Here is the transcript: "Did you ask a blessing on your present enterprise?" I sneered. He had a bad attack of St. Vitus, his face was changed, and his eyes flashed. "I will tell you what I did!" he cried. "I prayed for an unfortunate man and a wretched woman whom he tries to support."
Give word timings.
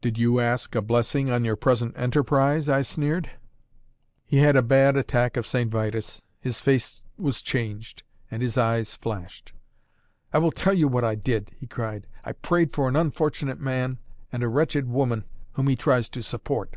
"Did 0.00 0.16
you 0.16 0.40
ask 0.40 0.74
a 0.74 0.80
blessing 0.80 1.28
on 1.28 1.44
your 1.44 1.56
present 1.56 1.92
enterprise?" 1.98 2.70
I 2.70 2.80
sneered. 2.80 3.28
He 4.24 4.38
had 4.38 4.56
a 4.56 4.62
bad 4.62 4.96
attack 4.96 5.36
of 5.36 5.46
St. 5.46 5.70
Vitus, 5.70 6.22
his 6.40 6.58
face 6.58 7.02
was 7.18 7.42
changed, 7.42 8.02
and 8.30 8.40
his 8.40 8.56
eyes 8.56 8.94
flashed. 8.94 9.52
"I 10.32 10.38
will 10.38 10.52
tell 10.52 10.72
you 10.72 10.88
what 10.88 11.04
I 11.04 11.16
did!" 11.16 11.50
he 11.54 11.66
cried. 11.66 12.06
"I 12.24 12.32
prayed 12.32 12.72
for 12.72 12.88
an 12.88 12.96
unfortunate 12.96 13.60
man 13.60 13.98
and 14.32 14.42
a 14.42 14.48
wretched 14.48 14.88
woman 14.88 15.24
whom 15.52 15.68
he 15.68 15.76
tries 15.76 16.08
to 16.08 16.22
support." 16.22 16.76